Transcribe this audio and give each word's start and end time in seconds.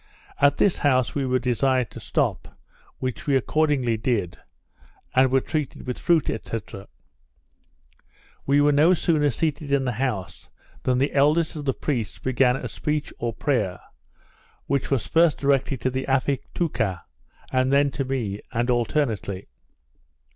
At 0.39 0.57
this 0.57 0.79
house 0.79 1.13
we 1.13 1.27
were 1.27 1.37
desired 1.37 1.91
to 1.91 1.99
stop, 1.99 2.57
which 2.97 3.27
we 3.27 3.35
accordingly 3.35 3.97
did, 3.97 4.39
and 5.13 5.29
were 5.29 5.41
treated 5.41 5.85
with 5.85 5.99
fruit, 5.99 6.25
&c. 6.27 6.57
We 8.47 8.61
were 8.61 8.71
no 8.71 8.95
sooner 8.95 9.29
seated 9.29 9.71
in 9.71 9.85
the 9.85 9.91
house, 9.91 10.49
than 10.81 10.97
the 10.97 11.13
eldest 11.13 11.55
of 11.55 11.65
the 11.65 11.75
priests 11.75 12.17
began 12.17 12.55
a 12.55 12.67
speech 12.67 13.13
or 13.19 13.31
prayer, 13.31 13.79
which 14.65 14.89
was 14.89 15.05
first 15.05 15.37
directed 15.37 15.81
to 15.81 15.91
the 15.91 16.07
Afiatouca, 16.07 17.03
and 17.51 17.71
then 17.71 17.91
to 17.91 18.03
me, 18.03 18.39
and 18.51 18.71
alternately. 18.71 19.49